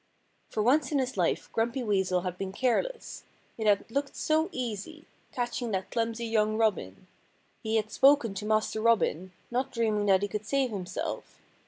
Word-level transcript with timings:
For 0.49 0.63
once 0.63 0.91
in 0.91 0.97
his 0.97 1.15
life 1.15 1.47
Grumpy 1.53 1.83
Weasel 1.83 2.21
had 2.21 2.35
been 2.35 2.51
careless. 2.51 3.23
It 3.55 3.67
had 3.67 3.91
looked 3.91 4.15
so 4.15 4.49
easy 4.51 5.05
catching 5.31 5.69
that 5.73 5.91
clumsy 5.91 6.25
young 6.25 6.57
robin! 6.57 7.05
He 7.61 7.75
had 7.75 7.91
spoken 7.91 8.33
to 8.33 8.45
Master 8.47 8.81
Robin, 8.81 9.31
not 9.51 9.71
dreaming 9.71 10.07
that 10.07 10.23
he 10.23 10.27
could 10.27 10.47
save 10.47 10.71
himself. 10.71 11.37